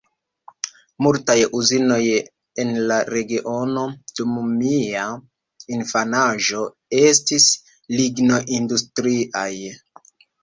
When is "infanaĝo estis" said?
5.77-7.47